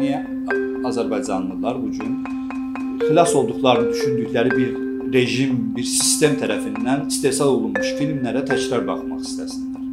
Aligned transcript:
niyə 0.00 0.22
Azərbaycanlılar 0.86 1.78
bu 1.82 1.92
gün 1.98 2.18
xilas 3.06 3.34
olduqlarını 3.36 3.92
düşündükləri 3.92 4.50
bir 4.56 4.74
rejim, 5.12 5.54
bir 5.76 5.84
sistem 5.84 6.36
tərəfindən 6.40 7.06
istehsal 7.10 7.54
olunmuş 7.54 7.94
filmlərə 7.98 8.42
təkrar 8.48 8.84
baxmaq 8.88 9.22
istəsinlər. 9.26 9.84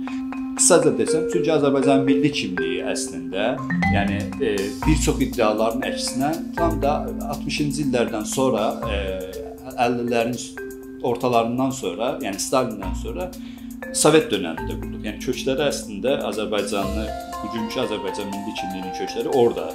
Qısaca 0.57 0.93
desəm, 0.97 1.23
çünki 1.33 1.51
Azərbaycan 1.53 2.03
milli 2.07 2.29
kimliyi 2.33 2.83
əslində, 2.91 3.53
yəni 3.93 4.19
e, 4.37 4.51
bir 4.85 4.99
çox 5.05 5.21
iddiaların 5.27 5.81
əksinə 5.89 6.29
tam 6.57 6.77
da 6.81 6.99
60-cı 7.33 7.87
illərdən 7.87 8.27
sonra, 8.29 8.67
e, 8.85 8.99
50-lərin 9.73 10.37
ortalarından 11.03 11.73
sonra, 11.73 12.13
yəni 12.23 12.39
Stalindən 12.41 12.95
sonra 13.01 13.31
Sovet 13.93 14.29
dövründə 14.31 14.77
qurulub. 14.79 15.01
Yəni 15.03 15.19
kökləri 15.21 15.65
əslində 15.67 16.15
Azərbaycanlı, 16.29 17.03
bugünkü 17.41 17.81
Azərbaycan 17.83 18.29
milli 18.31 18.53
kimliyinin 18.61 18.93
kökləri 18.95 19.33
orada 19.35 19.67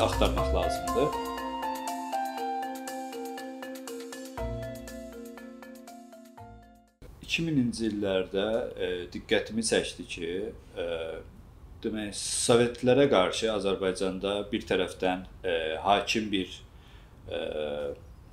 axtarmaq 0.00 0.54
lazımdır. 0.54 1.08
...2000-ci 7.28 7.88
illərdə 7.90 8.44
e, 8.74 8.86
diqqətimi 9.12 9.62
çəkdi 9.66 10.06
ki, 10.10 10.30
e, 10.82 10.86
demək, 11.84 12.14
Sovetlərə 12.18 13.04
qarşı 13.12 13.50
Azərbaycanda 13.52 14.32
bir 14.52 14.64
tərəfdən 14.70 15.26
e, 15.44 15.54
hakim 15.84 16.30
bir 16.32 16.56
e, 17.28 17.42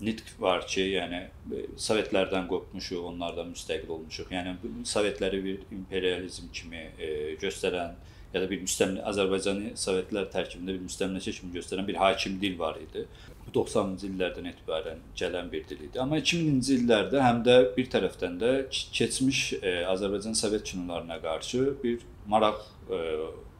nitq 0.05 0.31
var 0.41 0.65
ki, 0.69 0.87
yəni 0.95 1.21
e, 1.25 1.65
Sovetlərdən 1.87 2.49
qopmuşuq, 2.49 3.03
onlardan 3.11 3.51
müstəqil 3.53 3.93
olmuşuq. 3.99 4.33
Yəni 4.37 4.55
Sovetləri 4.89 5.43
bir 5.43 5.65
imperializm 5.75 6.49
kimi 6.53 6.87
e, 6.97 7.11
göstərən 7.41 7.97
ya 8.35 8.41
da 8.41 8.49
bir 8.51 8.59
müstəmlə 8.65 9.03
Azərbaycanı 9.11 9.69
Sovetlər 9.79 10.27
tərkibində 10.33 10.73
bir 10.75 10.83
müstəmləkə 10.83 11.33
kimi 11.37 11.55
göstərən 11.55 11.87
bir 11.87 11.99
hakim 12.01 12.35
dil 12.41 12.57
var 12.59 12.75
idi. 12.81 13.05
Bu 13.45 13.53
90-cı 13.55 14.09
illərdən 14.09 14.49
etibarən 14.51 14.99
gələn 15.15 15.47
bir 15.53 15.63
dil 15.69 15.85
idi. 15.87 16.01
Amma 16.03 16.19
2000-ci 16.19 16.79
illərdə 16.81 17.21
həm 17.23 17.41
də 17.47 17.55
bir 17.77 17.87
tərəfdən 17.93 18.35
də 18.41 18.51
keçmiş 18.99 19.41
e, 19.61 19.75
Azərbaycan 19.93 20.35
Sovet 20.35 20.67
kinolarına 20.67 21.21
qarşı 21.23 21.63
bir 21.83 22.03
maraq 22.27 22.59
e, 22.91 22.99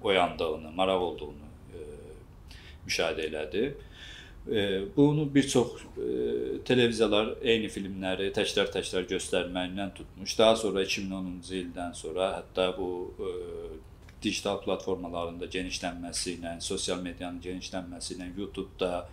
oyandığını, 0.03 0.75
maraq 0.75 1.07
olduğunu 1.07 1.49
e, 1.71 1.87
müşahidə 2.87 3.29
elədi. 3.29 3.65
E, 4.51 4.81
bunu 4.97 5.29
bir 5.35 5.47
çox 5.47 5.71
e, 5.97 6.09
televiziyalar 6.65 7.31
eyni 7.41 7.71
filmləri 7.71 8.33
təkrar-təkrar 8.35 9.07
göstərməklə 9.09 9.87
tutmuş. 10.01 10.37
Daha 10.37 10.59
sonra 10.59 10.83
2010-cu 10.83 11.59
ildən 11.63 11.95
sonra 11.97 12.33
hətta 12.41 12.73
bu 12.77 12.89
e, 13.17 13.31
digital 14.25 14.59
platformalarında 14.63 15.47
genişlənməsi 15.51 16.39
ilə, 16.39 16.55
sosial 16.61 17.01
medianın 17.05 17.39
genişlənməsi 17.43 18.17
ilə 18.17 18.31
YouTube-da 18.37 19.05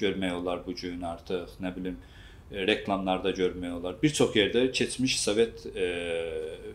görmək 0.00 0.38
olar 0.38 0.64
bu 0.66 0.74
gün 0.74 1.02
artıq, 1.04 1.58
nə 1.60 1.74
bilim, 1.76 1.98
e, 2.52 2.66
reklamlarda 2.66 3.34
görmək 3.36 3.76
olar. 3.80 3.98
Bir 4.02 4.14
çox 4.16 4.36
yerdə 4.36 4.68
keçmiş 4.72 5.18
Sovet 5.20 5.66
e, 5.74 5.90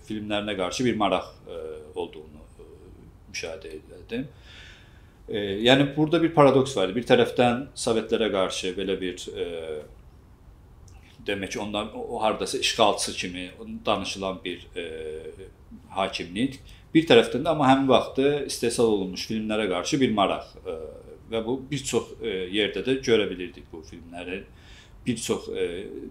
filmlərinə 0.08 0.58
qarşı 0.58 0.86
bir 0.86 0.96
maraq 1.00 1.32
e, 1.48 1.60
olduğunu 1.96 2.46
e, 2.60 2.70
müşahidə 3.32 3.74
etdim. 4.00 4.28
E, 5.30 5.40
yəni 5.66 5.90
burada 5.96 6.22
bir 6.24 6.34
paradoks 6.34 6.78
var 6.78 6.90
idi. 6.90 7.00
Bir 7.02 7.10
tərəfdən 7.10 7.68
Sovetlərə 7.86 8.32
qarşı 8.34 8.76
belə 8.78 9.00
bir 9.02 9.28
e, 9.34 9.50
demək 11.28 11.56
ki, 11.56 11.60
ondan 11.60 11.90
o 11.98 12.22
hardasa 12.22 12.58
işğalçı 12.58 13.14
kimi 13.14 13.52
danışılan 13.86 14.40
bir 14.44 14.68
e, 14.76 14.86
hakimlik 15.90 16.60
Bir 16.96 17.04
tərəfdən 17.04 17.44
də 17.44 17.52
amma 17.52 17.68
həmin 17.68 17.90
vaxtı 17.90 18.30
istehsal 18.48 18.88
olunmuş 18.94 19.26
filmlərə 19.28 19.66
qarşı 19.68 19.98
bir 20.00 20.14
maraq 20.16 20.54
e, 20.64 20.76
və 21.34 21.42
bu 21.44 21.58
bir 21.68 21.82
çox 21.84 22.14
e, 22.22 22.36
yerdə 22.56 22.86
də 22.86 23.02
görə 23.04 23.26
bilirdik 23.28 23.66
bu 23.72 23.82
filmləri. 23.84 24.40
Bir 25.06 25.18
çox 25.20 25.50
e, 25.52 25.66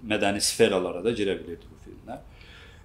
mədəni 0.04 0.42
sferalara 0.44 1.00
da 1.04 1.14
girə 1.16 1.38
bilirdi 1.38 1.70
bu 1.70 1.78
filmlər. 1.86 2.20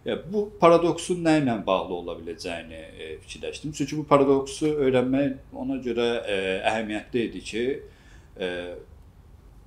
Ya 0.06 0.16
bu 0.32 0.46
paradoksun 0.62 1.20
nə 1.26 1.42
ilə 1.42 1.58
bağlı 1.66 1.98
ola 1.98 2.16
biləcəyini 2.22 3.18
fikirləşdim. 3.26 3.76
Çünki 3.76 3.98
bu 3.98 4.06
paradoksu 4.08 4.72
öyrənmək 4.86 5.52
ona 5.60 5.76
görə 5.84 6.08
əhəmiyyətli 6.72 7.26
idi 7.26 7.42
ki, 7.50 7.66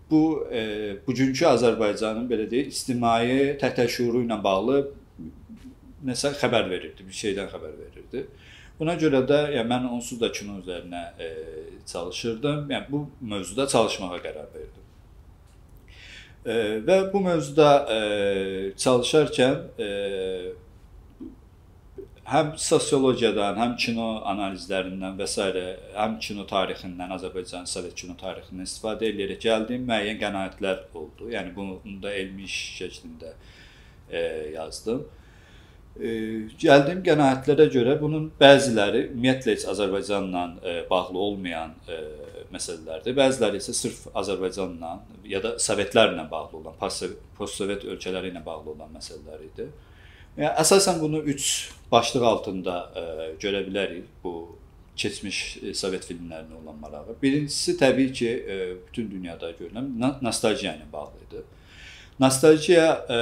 bu 0.08 0.22
bugünkü 1.04 1.44
Azərbaycanın 1.50 2.24
belə 2.32 2.48
deyək, 2.48 2.72
ictimai 2.72 3.28
təhtəşüuru 3.60 4.24
ilə 4.24 4.40
bağlı 4.40 4.80
nəsə 6.06 6.34
xəbər 6.40 6.68
verirdi, 6.70 7.06
bir 7.06 7.18
şeydən 7.18 7.50
xəbər 7.52 7.76
verirdi. 7.78 8.26
Buna 8.78 8.96
görə 8.98 9.20
də 9.28 9.38
yəni 9.54 9.68
mən 9.70 9.84
onsuz 9.94 10.18
da 10.20 10.30
kino 10.32 10.56
üzərinə 10.62 11.02
e, 11.20 11.28
çalışırdım. 11.86 12.64
Yəni 12.72 12.88
bu 12.90 13.04
mövzuda 13.20 13.66
çalışmağa 13.68 14.18
qərar 14.24 14.48
verdim. 14.54 14.86
E, 16.46 16.56
və 16.88 16.96
bu 17.12 17.20
mövzuda 17.22 17.68
e, 17.94 18.00
çalışarkən 18.84 19.60
e, 19.78 19.88
həm 22.32 22.52
sosiologiyadan, 22.58 23.60
həm 23.60 23.78
kino 23.84 24.08
analizlərindən 24.34 25.14
və 25.20 25.30
s. 25.30 25.48
həm 26.00 26.18
kino 26.26 26.48
tarixindən, 26.48 27.14
Azərbaycan 27.20 27.68
Sovet 27.70 27.94
kino 28.02 28.18
tarixindən 28.18 28.66
istifadə 28.66 29.12
edərək 29.12 29.42
gəldiyim 29.46 29.86
müəyyən 29.86 30.22
qənaətlər 30.26 30.86
oldu. 30.94 31.30
Yəni 31.36 31.54
bunu 31.54 31.98
da 32.02 32.10
elmi 32.10 32.48
iş 32.50 32.60
şəklində 32.80 33.34
e, 34.10 34.22
yazdım. 34.58 35.04
E, 35.06 35.21
gəldiyim 35.96 37.02
qənaətlərə 37.04 37.66
görə 37.72 37.98
bunun 38.00 38.30
bəziləri 38.40 39.06
ümumiyyətlə 39.10 39.56
heç 39.56 39.66
Azərbaycanla 39.68 40.44
e, 40.64 40.76
bağlı 40.88 41.18
olmayan 41.26 41.74
e, 41.84 41.98
məsələlərdir. 42.52 43.16
Bəziləri 43.16 43.60
isə 43.60 43.74
sırf 43.76 44.06
Azərbaycanla 44.16 44.94
ya 45.28 45.42
da 45.44 45.54
Sovetlərlə 45.60 46.24
bağlı 46.30 46.62
olan, 46.62 46.78
postsovet 47.36 47.84
ölkələri 47.84 48.32
ilə 48.32 48.44
bağlı 48.44 48.74
olan 48.74 48.92
məsələlər 48.96 49.44
idi. 49.50 49.68
Yəni 50.38 50.54
əsasən 50.62 51.00
bunu 51.00 51.20
3 51.28 51.48
başlıq 51.92 52.24
altında 52.24 52.76
ə, 52.96 53.06
görə 53.40 53.66
bilərik 53.66 54.06
bu 54.24 54.56
keçmiş 54.96 55.40
Sovet 55.76 56.06
filmlərinə 56.08 56.56
olan 56.62 56.78
marağı. 56.80 57.16
Birincisi 57.20 57.76
təbii 57.80 58.12
ki, 58.16 58.30
ə, 58.30 58.56
bütün 58.86 59.10
dünyada 59.10 59.52
görülən 59.58 59.92
nostalgiya 60.24 60.72
ilə 60.78 60.88
bağlı 60.92 61.20
idi. 61.26 61.44
Nostalgiya 62.20 62.88
ə, 63.04 63.20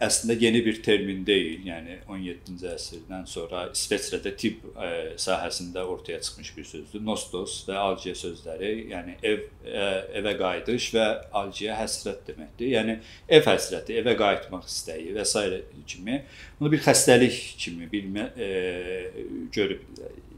əslində 0.00 0.36
yeni 0.40 0.60
bir 0.64 0.78
termin 0.84 1.20
deyil. 1.26 1.64
Yəni 1.68 1.98
17-ci 2.08 2.68
əsrdən 2.70 3.26
sonra 3.28 3.66
İsveçrədə 3.74 4.32
tibb 4.40 4.62
ə, 4.70 4.86
e, 4.86 5.00
sahəsində 5.20 5.84
ortaya 5.92 6.20
çıxmış 6.24 6.52
bir 6.56 6.68
sözdür. 6.70 7.02
Nostos 7.04 7.58
və 7.68 7.76
algiya 7.80 8.14
sözləri, 8.18 8.70
yəni 8.94 9.18
ev 9.20 9.42
ə, 9.42 9.50
e, 9.66 9.90
evə 10.22 10.34
qayıdış 10.40 10.88
və 10.96 11.06
algiya 11.42 11.76
həsrət 11.82 12.24
deməkdir. 12.30 12.72
Yəni 12.76 12.96
ev 13.38 13.50
həsrəti, 13.50 13.98
evə 14.00 14.16
qayıtmaq 14.20 14.64
istəyi 14.70 15.12
və 15.16 15.26
s. 15.28 15.44
kimi 15.86 16.22
bunu 16.58 16.72
bir 16.72 16.82
xəstəlik 16.84 17.38
kimi 17.60 17.90
bir 17.92 18.08
ə, 18.24 18.26
e, 18.40 19.28
görüb 19.52 19.84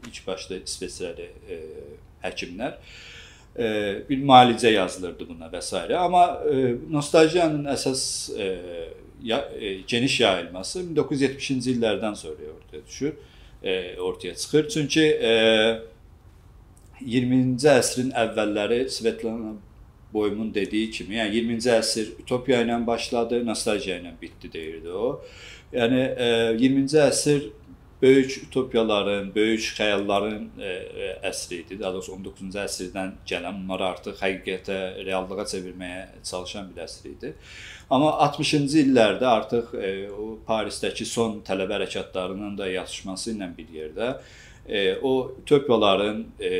ilk 0.09 0.21
başda 0.27 0.59
İsveçrəli 0.59 1.29
ə, 1.47 1.63
həkimlər 2.27 2.79
bir 3.53 4.17
müalicə 4.17 4.71
yazılırdı 4.73 5.27
buna 5.29 5.45
və 5.53 5.59
s. 5.61 5.77
Amma 5.93 6.23
nostalgiyanın 6.89 7.67
əsas 7.69 8.01
ya, 9.23 9.49
e, 9.59 9.73
geniş 9.87 10.19
yayılması 10.19 10.79
1970-ci 10.79 11.75
illərdən 11.77 12.15
sonra 12.15 12.51
ortaya 12.57 12.85
düşür, 12.87 13.13
e, 13.63 13.97
ortaya 13.99 14.35
çıxır. 14.35 14.69
Çünki 14.69 15.01
e, 15.01 15.33
20-ci 17.01 17.69
əsrin 17.69 18.11
əvvəlləri 18.15 18.89
Svetlana 18.89 19.55
Boymun 20.13 20.53
dediyi 20.53 20.91
kimi, 20.91 21.17
yəni 21.17 21.39
20-ci 21.39 21.71
əsr 21.73 22.13
utopiya 22.21 22.61
ilə 22.63 22.77
başladı, 22.87 23.41
nostalgiya 23.45 23.97
ilə 24.01 24.13
bitdi 24.21 24.51
deyirdi 24.53 24.93
o. 24.93 25.17
Yəni 25.73 26.01
e, 26.03 26.29
20-ci 26.59 26.99
əsr 27.07 27.47
böyük 28.03 28.43
utopiyaların, 28.47 29.35
böyük 29.35 29.63
xəyalların 29.77 30.49
e, 30.59 30.67
e, 30.67 31.09
əsri 31.29 31.61
idi. 31.63 31.79
Daha 31.79 31.93
doğrusu 31.95 32.17
19-cu 32.17 32.59
əsrdən 32.65 33.13
gələn 33.29 33.61
bunları 33.61 33.85
artıq 33.93 34.19
həqiqətə, 34.19 34.79
reallığa 35.07 35.45
çevirməyə 35.53 36.01
çalışan 36.23 36.67
bir 36.75 36.83
əsr 36.83 37.07
idi. 37.13 37.31
Amma 37.93 38.09
60-cı 38.25 38.79
illərdə 38.87 39.27
artıq 39.29 39.73
e, 39.77 39.91
o 40.09 40.33
Parisdəki 40.47 41.05
son 41.05 41.41
tələbə 41.45 41.77
hərəkatlarının 41.77 42.57
da 42.57 42.69
yatışması 42.71 43.35
ilə 43.35 43.49
bir 43.57 43.69
yerdə 43.75 44.09
e, 44.65 44.95
o 45.01 45.13
utopiyaların 45.43 46.23
e, 46.41 46.51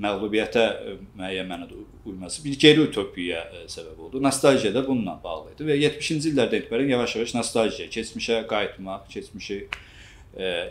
məğlubiyyətə 0.00 0.62
e, 0.62 0.94
müəyyən 1.18 1.50
mənada 1.50 1.78
uyması 2.06 2.44
bir 2.44 2.58
geri 2.62 2.84
utopiyaya 2.86 3.42
e, 3.58 3.64
səbəb 3.72 3.98
oldu. 4.06 4.22
Nostalgiya 4.22 4.74
da 4.74 4.84
bununla 4.86 5.16
bağlı 5.24 5.56
idi 5.56 5.66
və 5.72 5.78
70-ci 5.80 6.30
illərdən 6.32 6.62
etibarən 6.62 6.94
yavaş-yavaş 6.94 7.34
nostalgiya, 7.40 7.88
keçmişə 7.96 8.44
qayıtmaq, 8.50 9.08
keçmişi 9.10 9.62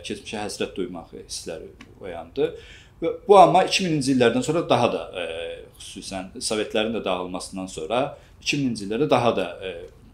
keçmişə 0.08 0.38
həsrət 0.46 0.70
duymaq 0.72 1.10
hissləri 1.18 1.66
oyandı. 2.00 2.46
Və 3.02 3.10
bu 3.26 3.36
amma 3.36 3.66
2000-ci 3.68 4.14
illərdən 4.14 4.44
sonra 4.44 4.62
daha 4.68 4.86
da 4.94 5.02
xüsusən 5.76 6.40
Sovetlərin 6.40 6.96
də 6.96 7.04
dağılmasından 7.04 7.68
sonra 7.68 8.00
2000-ci 8.42 8.86
illərdə 8.86 9.10
daha 9.10 9.34
da 9.36 9.46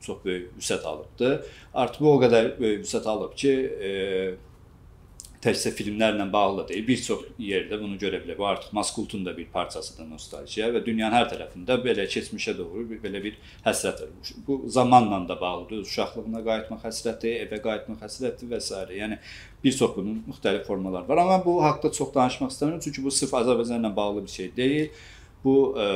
çox 0.06 0.24
böyük 0.24 0.50
vüsət 0.58 0.84
alıbdı. 0.86 1.30
Artıq 1.74 2.04
bu 2.04 2.12
o 2.12 2.18
qədər 2.22 2.52
böyük 2.60 2.84
vüsət 2.84 3.08
alıb 3.10 3.34
ki, 3.38 3.54
təkcə 5.46 5.70
filmlərlə 5.76 6.26
bağlı 6.32 6.64
deyil. 6.68 6.84
Bir 6.86 7.00
çox 7.02 7.24
yerdə 7.42 7.78
bunu 7.80 7.98
görə 8.00 8.20
bilər. 8.22 8.38
Bu 8.38 8.46
artıq 8.48 8.72
maskultun 8.76 9.24
da 9.26 9.34
bir 9.36 9.46
parçasıdır 9.52 10.08
nostalgiya 10.10 10.70
və 10.74 10.82
dünyanın 10.86 11.16
hər 11.18 11.28
tərəfində 11.32 11.78
belə 11.84 12.06
keçmişə 12.10 12.56
doğru 12.58 12.86
belə 13.02 13.22
bir 13.22 13.36
həsrət 13.66 14.02
var. 14.02 14.32
Bu 14.46 14.58
zamanla 14.78 15.20
da 15.28 15.40
bağlıdır. 15.40 15.84
Uşaqlığına 15.86 16.42
qayıtmaq 16.46 16.86
həsrəti, 16.88 17.34
evə 17.44 17.60
qayıtmaq 17.66 18.02
həsrəti 18.06 18.48
və 18.50 18.60
s. 18.60 18.80
Yəni 18.96 19.20
bir 19.64 19.76
çox 19.76 19.96
bunun 19.96 20.22
müxtəlif 20.30 20.64
formaları 20.66 21.08
var. 21.08 21.22
Amma 21.24 21.42
bu 21.44 21.58
haqqda 21.64 21.92
çox 21.92 22.14
danışmaq 22.14 22.54
istəmirəm 22.54 22.82
çünki 22.88 23.04
bu 23.04 23.10
sırf 23.10 23.34
Azərbaycanla 23.42 23.96
bağlı 23.96 24.24
bir 24.24 24.34
şey 24.38 24.56
deyil. 24.56 24.88
Bu 25.46 25.56
ə, 25.78 25.86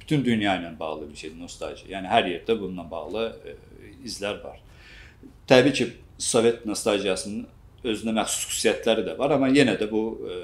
bütün 0.00 0.24
dünya 0.24 0.56
ilə 0.56 0.72
bağlı 0.78 1.10
bir 1.10 1.20
şeydir 1.20 1.38
nostalgiya. 1.44 1.92
Yəni 1.98 2.08
hər 2.08 2.32
yerdə 2.32 2.56
bununla 2.56 2.88
bağlı 2.90 3.28
ə, 3.28 3.56
izlər 4.08 4.40
var. 4.44 4.58
Təbii 5.48 5.76
ki, 5.76 5.88
Sovet 6.18 6.64
nostalgiyasının 6.66 7.46
özünə 7.86 8.14
məxsus 8.16 8.48
xüsusiyyətləri 8.48 9.04
də 9.06 9.14
var, 9.18 9.36
amma 9.36 9.50
yenə 9.54 9.76
də 9.78 9.86
bu 9.90 10.00
e, 10.26 10.38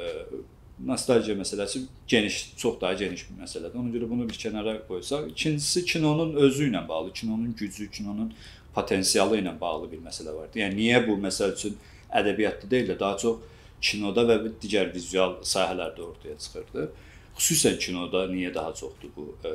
nostalgiya 0.86 1.34
məsələsi 1.38 1.82
geniş, 2.08 2.36
çox 2.60 2.76
daha 2.80 2.94
geniş 3.00 3.24
bir 3.30 3.40
məsələdir. 3.42 3.74
Ona 3.80 3.90
görə 3.94 4.08
bunu 4.10 4.28
bir 4.28 4.38
kənara 4.38 4.76
qoysaq, 4.88 5.26
ikincisi 5.32 5.84
kinonun 5.90 6.36
özü 6.46 6.68
ilə 6.70 6.84
bağlı, 6.88 7.12
kinonun 7.12 7.56
gücü, 7.58 7.88
kinonun 7.90 8.30
potensialı 8.74 9.40
ilə 9.42 9.56
bağlı 9.60 9.90
bir 9.92 10.04
məsələ 10.04 10.34
var. 10.36 10.52
Yəni 10.54 10.78
niyə 10.78 11.02
bu 11.08 11.18
məsəl 11.26 11.56
üçün 11.56 11.74
ədəbiyyatda 12.14 12.70
deyil 12.70 12.92
də 12.92 12.98
daha 13.00 13.18
çox 13.18 13.42
kinoda 13.82 14.24
və 14.30 14.38
digər 14.62 14.94
vizual 14.94 15.40
sahələrdə 15.42 16.06
ortaya 16.06 16.38
çıxırdı. 16.38 16.86
Xüsusən 17.34 17.78
kinoda 17.82 18.26
niyə 18.30 18.54
daha 18.54 18.74
çoxdur 18.74 19.10
bu? 19.16 19.24
E, 19.44 19.50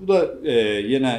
bu 0.00 0.08
da 0.08 0.20
e, 0.44 0.54
yenə 0.92 1.14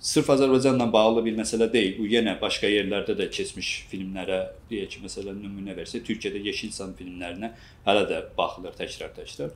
sırf 0.00 0.30
Azərbaycanla 0.30 0.92
bağlı 0.92 1.24
bir 1.24 1.36
məsələ 1.38 1.68
deyil. 1.72 1.96
Bu 1.98 2.06
yenə 2.08 2.36
başqa 2.40 2.68
yerlərdə 2.70 3.16
də 3.18 3.28
keçmiş 3.32 3.70
filmlərə, 3.90 4.42
deyək 4.70 4.94
ki, 4.94 5.02
məsələn 5.06 5.40
nümunə 5.42 5.76
versək, 5.76 6.04
Türkiyədə 6.06 6.42
Yeşilçam 6.46 6.94
filmlərinə 6.98 7.50
hələ 7.86 8.04
də 8.10 8.20
baxılır 8.38 8.76
təkrar-təkrar. 8.78 9.50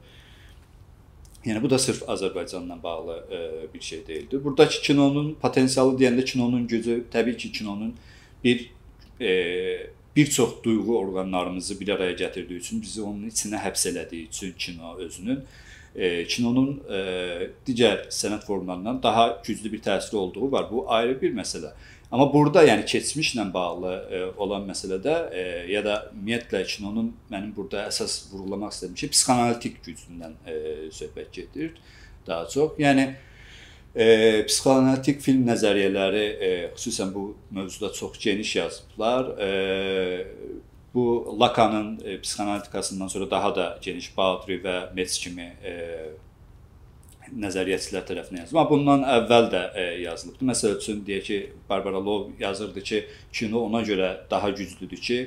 Yəni 1.44 1.62
bu 1.62 1.70
da 1.70 1.78
sırf 1.78 2.02
Azərbaycanla 2.08 2.82
bağlı 2.82 3.16
e, 3.30 3.38
bir 3.74 3.80
şey 3.80 4.06
deyildi. 4.06 4.44
Buradakı 4.44 4.82
kinonun 4.82 5.34
potensialı 5.40 5.96
deyəndə 6.00 6.24
kinonun 6.24 6.66
gücü 6.68 7.04
təbii 7.12 7.36
ki, 7.36 7.52
kinonun 7.52 7.94
bir 8.44 8.70
e, 9.20 9.30
bir 10.16 10.26
çox 10.26 10.62
duyğu 10.62 10.98
orqanlarımızı 10.98 11.80
bir 11.80 11.88
araya 11.88 12.12
gətirdiyi 12.12 12.58
üçün, 12.58 12.82
bizi 12.82 13.02
onun 13.02 13.28
içinə 13.28 13.60
həbs 13.62 13.86
elədiyi 13.88 14.28
üçün 14.28 14.54
kino 14.58 14.96
özünün 14.96 15.44
e, 15.94 16.24
kinonun 16.24 16.74
e, 16.88 17.00
digər 17.66 18.06
sənət 18.14 18.44
formlarından 18.46 19.02
daha 19.02 19.42
güclü 19.46 19.72
bir 19.72 19.82
təsiri 19.82 20.16
olduğu 20.16 20.52
var. 20.52 20.68
Bu 20.70 20.84
ayrı 20.92 21.20
bir 21.20 21.34
məsələ. 21.34 21.72
Amma 22.10 22.26
burada 22.32 22.64
yəni 22.66 22.84
keçmişlə 22.90 23.44
bağlı 23.54 23.92
e, 24.10 24.20
olan 24.36 24.66
məsələdə 24.66 25.16
e, 25.30 25.42
ya 25.70 25.84
da 25.84 25.96
ümumiyyətlə 26.10 26.64
kinonun 26.66 27.12
mənim 27.30 27.52
burada 27.56 27.84
əsas 27.86 28.32
vurğulamaq 28.32 28.74
istədiyim 28.74 29.00
şey 29.02 29.12
psixoanalitik 29.14 29.82
gücündən 29.86 30.34
e, 30.46 30.56
söhbət 30.94 31.30
gedir 31.38 31.76
daha 32.26 32.48
çox. 32.50 32.74
Yəni 32.82 33.06
e, 33.94 34.06
psixoanalitik 34.48 35.22
film 35.22 35.46
nəzəriyyələri 35.46 36.24
e, 36.26 36.50
xüsusən 36.74 37.14
bu 37.14 37.28
mövzuda 37.54 37.92
çox 37.92 38.18
geniş 38.18 38.56
yazıblar. 38.56 39.30
E, 39.38 40.26
Bu 40.94 41.36
Lakanın 41.40 42.00
e, 42.04 42.20
psixoanalitikasından 42.20 43.08
sonra 43.08 43.30
daha 43.30 43.56
da 43.56 43.78
geniş 43.82 44.16
Baudry 44.16 44.58
və 44.64 44.94
Metz 44.94 45.18
kimi 45.22 45.46
e, 45.64 45.74
nəzəriyyəçilər 47.30 48.02
tərəfindən 48.08 48.42
yazılıb. 48.42 48.58
Amma 48.58 48.70
bundan 48.70 49.04
əvvəl 49.06 49.50
də 49.52 49.62
e, 49.74 49.84
yazılıbdı. 50.02 50.50
Məsəl 50.50 50.76
üçün 50.80 51.04
deyək 51.06 51.22
ki, 51.28 51.38
Barbara 51.68 52.04
Lov 52.04 52.30
yazırdı 52.40 52.82
ki, 52.82 53.04
kino 53.32 53.62
ona 53.68 53.82
görə 53.86 54.16
daha 54.30 54.50
güclüdür 54.50 54.96
ki, 54.96 55.20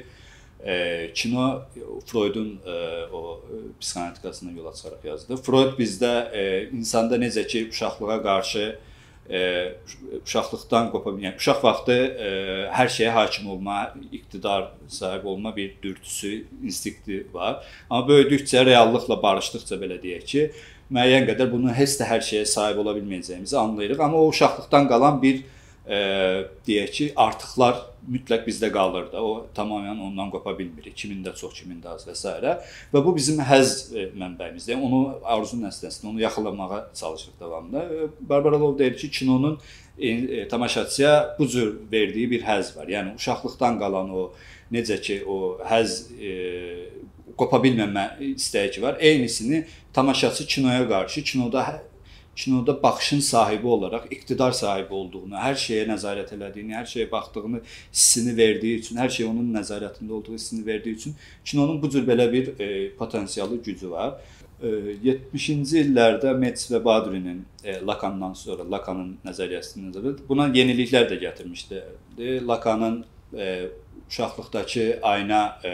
e, 0.65 1.11
kino 1.13 1.61
Freudun 2.05 2.59
e, 2.65 3.05
o 3.13 3.41
psixoanalitikasından 3.79 4.55
yola 4.55 4.73
çıxaraq 4.73 5.07
yazdı. 5.07 5.37
Freud 5.37 5.79
bizdə 5.79 6.13
e, 6.33 6.69
insanda 6.71 7.15
necə 7.15 7.47
ki, 7.47 7.69
uşaqlığa 7.71 8.23
qarşı 8.23 8.59
e, 8.59 8.92
e, 9.29 9.41
uşaqlıqdan 10.23 10.91
qopa 10.93 11.13
bilən, 11.15 11.37
uşaq 11.39 11.63
vaxtı 11.63 11.95
e, 11.95 12.29
hər 12.75 12.91
şeyə 12.97 13.13
hakim 13.15 13.49
olma, 13.53 13.93
iqtidar 14.11 14.69
sahibi 14.87 15.27
olma 15.27 15.55
bir 15.55 15.75
dürtüsü, 15.83 16.43
instinkti 16.63 17.25
var. 17.33 17.63
Amma 17.89 18.07
böyüdükcə, 18.09 18.65
reallıqla 18.65 19.21
barışdıqca 19.23 19.79
belə 19.81 19.99
deyək 20.03 20.29
ki, 20.33 20.45
müəyyən 20.93 21.27
qədər 21.31 21.51
bunu 21.51 21.73
heç 21.73 21.97
də 22.01 22.09
hər 22.09 22.23
şeyə 22.25 22.45
sahib 22.49 22.83
ola 22.83 22.95
bilməyəcəyimizi 22.97 23.57
anlayırıq. 23.57 23.99
Amma 24.03 24.21
o 24.21 24.29
uşaqlıqdan 24.33 24.89
qalan 24.91 25.21
bir 25.21 25.43
e, 25.87 25.97
deyək 26.67 26.93
ki, 26.97 27.09
artıqlar 27.15 27.81
mütləq 28.07 28.43
bizdə 28.47 28.69
qalır 28.73 29.09
da. 29.11 29.21
O 29.23 29.45
tamamilə 29.55 29.95
ondan 30.07 30.31
qopa 30.33 30.53
bilmirik. 30.57 30.95
Kimində 30.99 31.33
çox, 31.35 31.55
kimində 31.61 31.93
az 31.95 32.07
və 32.07 32.15
s. 32.15 32.33
Və 32.93 33.03
bu 33.03 33.15
bizim 33.15 33.39
həzz 33.43 33.93
mənbəyimizdir. 34.19 34.75
Yəni 34.75 34.87
onu 34.89 35.01
arzu 35.35 35.59
nəsləsinə, 35.61 36.09
onu 36.11 36.23
yaxalamağa 36.23 36.81
çalışırıq 36.99 37.39
davamlı. 37.39 37.79
E, 37.79 38.09
Barbara 38.29 38.59
Lov 38.59 38.77
deyir 38.79 38.97
ki, 38.97 39.11
kinonun 39.11 39.59
e, 39.99 40.47
tamaşaçıya 40.47 41.35
bu 41.39 41.47
cür 41.47 41.75
verdiyi 41.91 42.31
bir 42.31 42.43
həzz 42.43 42.75
var. 42.77 42.87
Yəni 42.87 43.15
uşaqlıqdan 43.19 43.79
qalan 43.79 44.11
o 44.11 44.31
necə 44.71 44.99
ki, 45.01 45.23
o 45.27 45.57
həzz 45.69 46.11
e, 46.19 46.33
qopa 47.37 47.59
bilməmə 47.63 48.07
istəyi 48.33 48.81
var. 48.81 48.97
Eynisini 48.99 49.65
tamaşaçı 49.93 50.47
kinoya 50.47 50.87
qarşı 50.89 51.23
kinoda 51.23 51.83
kinoda 52.35 52.83
baxışın 52.83 53.19
sahibi 53.19 53.67
olaraq 53.67 54.05
iqtidar 54.11 54.51
sahibi 54.51 54.93
olduğunu, 54.93 55.35
hər 55.37 55.57
şeyə 55.59 55.85
nəzarət 55.89 56.33
elədiyini, 56.37 56.73
hər 56.73 56.87
şeyə 56.89 57.09
baxdığını 57.11 57.61
hissini 57.65 58.37
verdiyi 58.37 58.79
üçün, 58.79 58.97
hər 58.97 59.11
şey 59.13 59.27
onun 59.29 59.51
nəzarətində 59.53 60.11
olduğu 60.17 60.33
hissini 60.33 60.65
verdiyi 60.65 60.95
üçün 60.95 61.15
kinonun 61.45 61.81
bu 61.81 61.89
cür 61.89 62.07
belə 62.07 62.31
bir 62.31 62.53
e, 62.59 62.89
potensialı 62.97 63.61
gücü 63.63 63.91
var. 63.91 64.17
E, 64.61 64.67
70-ci 65.05 65.83
illərdə 65.83 66.33
Metz 66.37 66.71
və 66.71 66.81
Badrinin 66.85 67.45
e, 67.63 67.77
Lakandan 67.85 68.33
sonra 68.33 68.65
Lakanın 68.71 69.17
nəzəriyyəsini 69.25 69.91
nəzərdə 69.91 70.27
buna 70.29 70.49
yeniliklər 70.57 71.09
də 71.11 71.21
gətirmişdi. 71.27 71.83
Lakanın 72.47 73.03
e, 73.37 73.69
uşaqlıqdakı 74.09 74.99
ayna 75.01 75.59
e, 75.65 75.71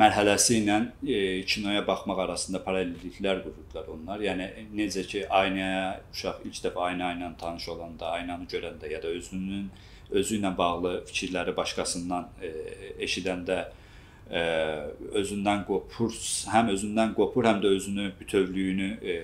mərhələsi 0.00 0.60
ilə 0.62 0.76
e, 1.04 1.18
kinoya 1.48 1.82
baxmaq 1.86 2.22
arasında 2.24 2.62
paralelliklər 2.64 3.42
qururdular 3.44 3.90
onlar. 3.94 4.22
Yəni 4.24 4.48
necə 4.76 5.04
ki 5.08 5.26
aynaya 5.40 6.00
uşaq 6.14 6.44
ilk 6.48 6.60
dəfə 6.66 6.86
ayna 6.88 7.12
ilə 7.16 7.30
tanış 7.40 7.68
olanda, 7.74 8.14
aynanı 8.18 8.48
görəndə 8.50 8.90
ya 8.92 9.02
da 9.02 9.12
özünün 9.18 9.68
özü 10.10 10.40
ilə 10.40 10.56
bağlı 10.58 10.94
fikirləri 11.10 11.54
başqasından 11.56 12.28
e, 12.42 12.52
eşidəndə 13.06 13.58
e, 14.30 14.42
özündən 15.22 15.64
qopur, 15.68 16.14
həm 16.54 16.72
özündən 16.74 17.14
qopur, 17.18 17.46
həm 17.50 17.60
də 17.62 17.74
özünü 17.76 18.12
bütövlüyünü 18.20 18.90
e, 19.02 19.18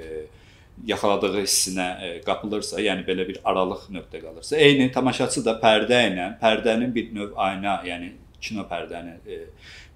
yaxaladığı 0.87 1.40
hissinə 1.40 1.88
e, 2.04 2.12
qapılırsa, 2.26 2.80
yəni 2.85 3.06
belə 3.06 3.26
bir 3.28 3.40
aralıq 3.45 3.88
nöqtə 3.97 4.21
qalırsa, 4.23 4.59
eyni 4.61 4.90
tamaşaçı 4.92 5.45
da 5.47 5.56
pərdə 5.62 6.02
ilə, 6.11 6.30
pərdənin 6.42 6.92
bir 6.95 7.12
növ 7.16 7.37
ayna, 7.49 7.80
yəni 7.87 8.12
kino 8.40 8.66
pərdəni 8.71 9.16
e, 9.26 9.38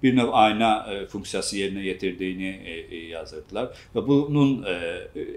bir 0.03 0.15
növ 0.17 0.31
ayna 0.33 0.71
e, 0.89 1.05
funksiyası 1.11 1.57
yerinə 1.57 1.83
yetirdiyini 1.85 2.51
e, 2.65 3.01
yazırdılar 3.11 3.81
və 3.95 4.05
bunun 4.07 4.63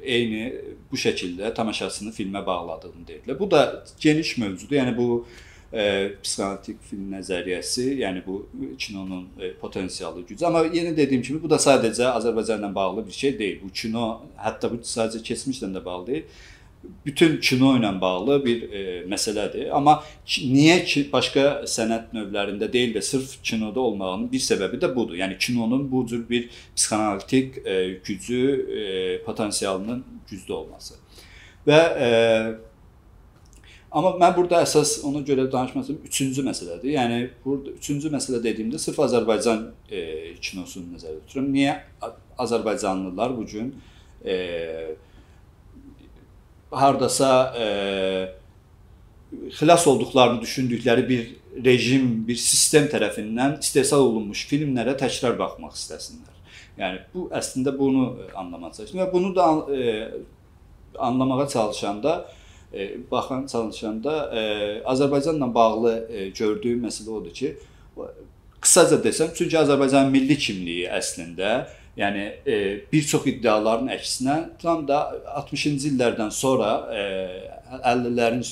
eyni 0.03 0.45
bu 0.91 1.01
şəkildə 1.01 1.55
tamaşasını 1.55 2.15
filmə 2.17 2.47
bağladığını 2.47 3.09
deyirlər. 3.09 3.39
Bu 3.39 3.51
da 3.51 3.85
geniş 4.01 4.39
mövzudur. 4.39 4.77
Yəni 4.77 4.97
bu 4.97 5.27
e, 5.73 5.85
psixoanalitik 6.23 6.81
film 6.91 7.13
nəzəriyyəsi, 7.17 7.87
yəni 8.01 8.23
bu 8.27 8.41
kinonun 8.79 9.29
e, 9.41 9.53
potensialı 9.61 10.23
gücü. 10.29 10.47
Amma 10.47 10.65
yenə 10.67 10.97
dediyim 10.97 11.23
kimi 11.23 11.43
bu 11.43 11.51
da 11.51 11.59
sadəcə 11.61 12.13
Azərbaycanla 12.15 12.75
bağlı 12.75 13.07
bir 13.07 13.13
şey 13.13 13.39
deyil. 13.39 13.61
Bu 13.63 13.73
kino 13.75 14.09
hətta 14.39 14.71
bu 14.73 14.81
sadəcə 14.83 15.23
keçmişlə 15.31 15.73
də 15.75 15.85
bağlı 15.85 16.07
deyil 16.07 16.43
bütün 17.07 17.41
kino 17.41 17.75
ilə 17.79 17.93
bağlı 18.01 18.39
bir 18.45 18.63
e, 18.71 18.83
məsələdir. 19.11 19.71
Amma 19.77 19.99
niyə 20.27 20.79
ki 20.89 21.07
başqa 21.13 21.47
sənət 21.69 22.13
növlərində 22.17 22.71
deyil 22.73 22.95
də 22.97 23.03
sırf 23.05 23.39
kinoda 23.43 23.81
olmağının 23.81 24.31
bir 24.33 24.45
səbəbi 24.45 24.81
də 24.83 24.91
budur. 24.97 25.17
Yəni 25.21 25.39
kinonun 25.39 25.89
bu 25.93 26.07
cür 26.07 26.29
bir 26.29 26.49
psixoanalitik 26.77 27.59
e, 27.67 27.81
gücü, 28.05 28.45
e, 28.69 28.85
potensialının 29.25 30.05
güclü 30.31 30.53
olması. 30.53 30.95
Və 31.67 31.81
e, 31.99 32.09
Amma 33.95 34.17
mən 34.19 34.33
burada 34.35 34.59
əsas 34.65 34.97
ona 35.07 35.21
görə 35.23 35.45
danışmasım 35.53 36.01
üçüncü 36.09 36.43
məsələdir. 36.43 36.97
Yəni 36.97 37.19
burada 37.45 37.77
üçüncü 37.79 38.11
məsələ 38.11 38.41
dediyimdə 38.43 38.79
sırf 38.83 38.99
Azərbaycan 39.05 39.69
e, 39.87 40.01
kinosunu 40.43 40.97
nəzərdə 40.97 41.21
tuturam. 41.29 41.47
Niyə 41.55 41.77
Azərbaycanlılar 42.43 43.37
bu 43.37 43.47
gün 43.47 43.69
e, 44.27 44.35
hardasa 46.81 47.31
e, 47.59 47.67
xilas 49.59 49.87
olduqlarını 49.87 50.41
düşündükləri 50.43 51.09
bir 51.09 51.25
rejim, 51.65 52.25
bir 52.29 52.37
sistem 52.37 52.87
tərəfindən 52.91 53.59
istehsal 53.63 54.07
olunmuş 54.09 54.47
filmlərə 54.51 54.97
təkrar 54.99 55.37
baxmaq 55.39 55.77
istəsinlər. 55.79 56.33
Yəni 56.79 57.03
bu 57.15 57.29
əslində 57.35 57.75
bunu 57.79 58.09
anlamaq 58.35 58.75
çalışır 58.77 58.99
və 59.05 59.13
bunu 59.13 59.31
da 59.37 59.47
e, 59.71 60.11
anlamağa 60.99 61.49
çalışanda 61.49 62.15
e, 62.73 63.11
baxan 63.11 63.47
çalışanda 63.47 64.15
e, 64.35 64.43
Azərbaycanla 64.85 65.55
bağlı 65.55 65.95
e, 66.11 66.29
gördüyüm 66.29 66.85
məsələ 66.87 67.11
odur 67.11 67.35
ki, 67.35 67.55
qısaca 68.61 68.99
desəm, 69.05 69.31
çünki 69.35 69.59
Azərbaycanın 69.61 70.11
milli 70.11 70.39
kimliyi 70.39 70.89
əslində 70.91 71.67
Yəni 71.97 72.23
e, 72.47 72.55
bir 72.93 73.05
çox 73.07 73.27
iddiaların 73.31 73.91
əksinə 73.95 74.39
tam 74.63 74.83
da 74.89 75.05
60-cı 75.43 75.93
illərdən 75.93 76.33
sonra, 76.35 76.71
e, 76.91 77.03
50-lərin 77.79 78.43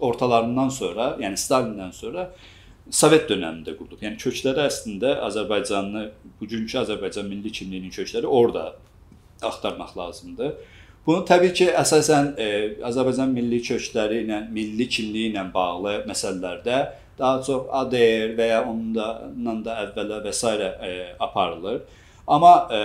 ortalarından 0.00 0.68
sonra, 0.68 1.16
yəni 1.20 1.38
Stalindən 1.40 1.92
sonra 1.94 2.30
Sovet 2.90 3.24
dövründə 3.26 3.72
qurulub. 3.74 3.98
Yəni 3.98 4.14
kökləri 4.22 4.62
əslində 4.62 5.16
Azərbaycanlı, 5.26 6.04
bugünkü 6.38 6.78
Azərbaycan 6.84 7.26
milli 7.26 7.50
kimliyinin 7.50 7.90
kökləri 7.90 8.30
orada 8.30 8.76
axtarmaq 9.42 9.96
lazımdır. 9.98 10.52
Bunu 11.06 11.24
təbii 11.26 11.50
ki, 11.54 11.66
əsasən 11.82 12.32
e, 12.38 12.46
Azərbaycan 12.86 13.34
milli 13.34 13.58
kökləri 13.66 14.22
ilə, 14.22 14.44
milli 14.54 14.86
kimliyi 14.86 15.32
ilə 15.32 15.48
bağlı 15.54 16.04
məsələlərdə 16.06 16.78
daha 17.18 17.42
çox 17.42 17.66
ADR 17.80 18.36
və 18.38 18.48
ya 18.52 18.62
ondan 18.70 19.62
da 19.66 19.80
əvvələ 19.86 20.22
və 20.22 20.32
s. 20.34 20.54
E, 20.54 20.94
aparılır. 21.18 21.82
Amma 22.26 22.52
e, 22.74 22.78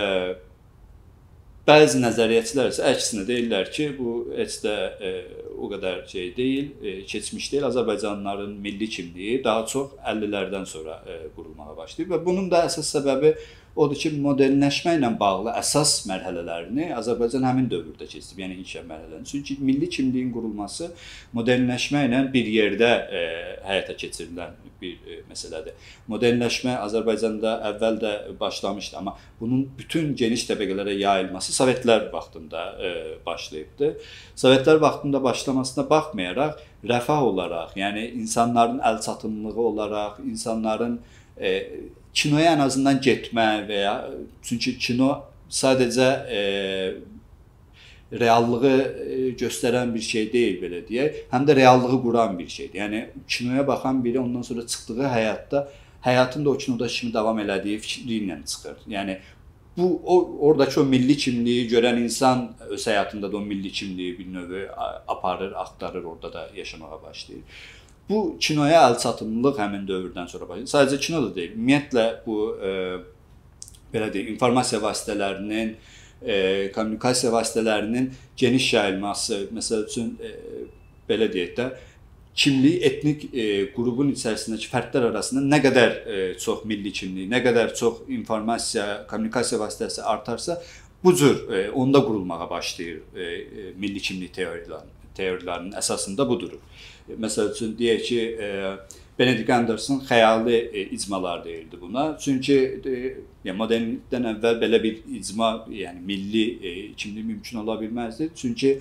bəzi 1.66 1.98
nəzəriyyəçilər 2.02 2.70
isə 2.72 2.84
əksinə 2.90 3.24
deyirlər 3.26 3.70
ki, 3.74 3.88
bu 3.96 4.12
heç 4.36 4.60
də 4.64 4.74
e, 5.02 5.10
o 5.58 5.70
qədər 5.70 6.04
şey 6.10 6.30
deyil, 6.36 6.68
e, 6.82 6.94
keçmiş 7.10 7.48
deyil. 7.52 7.66
Azərbaycanlıların 7.70 8.52
milli 8.62 8.88
kimliyi 8.90 9.40
daha 9.44 9.66
çox 9.66 9.96
50-lərdən 10.12 10.66
sonra 10.66 11.00
e, 11.06 11.18
qurulmağa 11.36 11.76
başlayıb 11.76 12.14
və 12.14 12.22
bunun 12.24 12.50
da 12.50 12.64
əsas 12.68 12.90
səbəbi 12.96 13.34
odur 13.82 13.98
ki, 13.98 14.12
modernləşmə 14.22 14.96
ilə 14.98 15.10
bağlı 15.18 15.54
əsas 15.58 15.94
mərhələlərini 16.10 16.90
Azərbaycan 16.98 17.46
həmin 17.48 17.70
dövrdə 17.72 18.06
keçib, 18.10 18.42
yəni 18.42 18.58
inkişaf 18.60 18.86
mərhələlərini. 18.90 19.30
Çünki 19.30 19.58
milli 19.62 19.88
kimliyin 19.90 20.30
qurulması 20.34 20.92
modernləşmə 21.38 22.06
ilə 22.10 22.26
bir 22.34 22.52
yerdə 22.58 22.92
e, 23.06 23.24
həyata 23.66 23.98
keçirilən 24.02 24.71
bir 24.82 24.98
e, 25.06 25.20
məsələdir. 25.30 25.76
Modernləşmə 26.10 26.76
Azərbaycanda 26.84 27.54
əvvəl 27.70 27.98
də 28.02 28.12
başlamışdı, 28.40 28.96
amma 28.98 29.14
bunun 29.40 29.64
bütün 29.78 30.12
geniş 30.18 30.46
təbəqələrə 30.50 30.96
yayılması 30.98 31.54
Sovetlər 31.56 32.10
vaxtında 32.12 32.66
e, 32.76 32.92
başlayıbdı. 33.26 33.94
Sovetlər 34.36 34.80
vaxtında 34.82 35.22
başlamasına 35.22 35.88
baxmayaraq 35.90 36.60
rəfah 36.92 37.24
olaraq, 37.30 37.76
yəni 37.78 38.08
insanların 38.20 38.82
əl 38.82 39.02
çatımlığı 39.06 39.60
olaraq, 39.70 40.22
insanların 40.26 41.00
e, 41.40 41.52
kinoya 42.14 42.56
ən 42.56 42.66
azından 42.66 43.00
getmə 43.02 43.48
və 43.68 43.82
ya 43.86 43.94
çünki 44.42 44.76
kino 44.78 45.14
sadəcə 45.52 46.08
e, 46.28 46.40
reallığı 48.12 48.70
e, 48.72 49.30
göstərən 49.40 49.94
bir 49.94 50.00
şey 50.04 50.32
deyil 50.32 50.58
belə 50.62 50.82
deyək, 50.88 51.20
həm 51.32 51.46
də 51.48 51.56
reallığı 51.56 52.00
quran 52.02 52.38
bir 52.38 52.48
şeydir. 52.48 52.80
Yəni 52.80 53.04
kinoya 53.28 53.66
baxan 53.66 54.04
biri 54.04 54.20
ondan 54.20 54.42
sonra 54.42 54.66
çıxdığı 54.66 55.06
həyatda 55.16 55.68
həyatında 56.04 56.48
o 56.48 56.56
kinoda 56.56 56.86
kimi 56.86 57.14
davam 57.14 57.38
elədiyi 57.38 57.78
fikri 57.78 58.18
ilə 58.24 58.40
çıxır. 58.46 58.82
Yəni 58.88 59.18
bu 59.76 60.02
o 60.04 60.16
oradakı 60.48 60.80
o 60.80 60.84
milli 60.84 61.16
kimliyi 61.16 61.68
görən 61.70 62.02
insan 62.02 62.50
öz 62.68 62.86
həyatında 62.86 63.32
da 63.32 63.36
o 63.36 63.40
milli 63.40 63.72
kimliyi 63.72 64.18
bir 64.18 64.32
növ 64.32 64.68
aparır, 65.08 65.52
axtarır, 65.52 66.04
orada 66.04 66.32
da 66.32 66.48
yaşamağa 66.56 67.02
başlayır. 67.02 67.42
Bu 68.08 68.36
kinoya 68.40 68.82
əlçatımlılıq 68.90 69.56
həmin 69.56 69.88
dövrdən 69.88 70.28
sonra 70.28 70.48
başladı. 70.48 70.68
Sadəcə 70.68 71.00
kino 71.00 71.22
da 71.22 71.34
deyil. 71.34 71.56
Ümumiyyətlə 71.56 72.06
bu 72.26 72.38
e, 72.60 72.70
belə 73.94 74.10
deyək, 74.12 74.32
informasiya 74.34 74.82
vasitələrinin, 74.82 75.70
e, 75.70 76.01
kommunikasiya 76.74 77.32
vasitələrinin 77.32 78.10
geniş 78.36 78.72
yayılması, 78.74 79.46
məsəl 79.54 79.86
üçün 79.88 80.14
e, 80.22 80.32
belə 81.08 81.28
deyək 81.32 81.56
də, 81.56 81.68
kimlik 82.34 82.84
etnik 82.86 83.24
e, 83.34 83.46
qrupun 83.74 84.12
içərisindəki 84.14 84.70
fərdlər 84.72 85.10
arasında 85.10 85.42
nə 85.44 85.60
qədər 85.64 85.92
e, 85.92 86.22
çox 86.40 86.64
milli 86.68 86.92
kimlik, 86.94 87.28
nə 87.32 87.42
qədər 87.44 87.74
çox 87.76 88.06
informasiya, 88.08 89.04
kommunikasiya 89.10 89.60
vasitəsi 89.60 90.04
artarsa, 90.14 90.60
bu 91.04 91.14
cür 91.16 91.48
e, 91.52 91.70
onda 91.70 92.04
qurulmağa 92.04 92.50
başlayır 92.50 93.00
e, 93.16 93.22
e, 93.22 93.72
milli 93.76 94.00
kimlik 94.00 94.34
teoriyalarının 94.34 94.98
teoriyalarının 95.14 95.76
əsasında 95.76 96.28
budur. 96.28 96.56
Məsəl 97.20 97.52
üçün 97.52 97.74
deyək 97.76 98.04
ki, 98.08 98.20
e, 98.40 98.48
Benedict 99.18 99.50
Anderson 99.50 100.00
xəyali 100.08 100.56
e, 100.56 100.82
icmalar 100.96 101.44
deyildi 101.44 101.80
buna. 101.80 102.16
Çünki 102.18 102.56
e, 103.44 103.52
modernlikdən 103.52 104.28
əvvəl 104.32 104.58
belə 104.62 104.82
bir 104.82 105.02
icma, 105.18 105.52
yəni 105.68 106.00
milli 106.00 106.44
kimlik 106.96 107.24
mümkün 107.24 107.58
ola 107.58 107.76
bilməzdi. 107.80 108.30
Çünki 108.34 108.80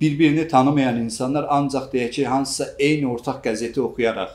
bir-birini 0.00 0.48
tanımayan 0.48 1.00
insanlar 1.00 1.46
ancaq 1.48 1.92
deyək 1.92 2.10
ki, 2.10 2.26
hansısa 2.26 2.68
eyni 2.78 3.06
ortaq 3.06 3.42
qəzeti 3.44 3.80
oxuyaraq 3.80 4.34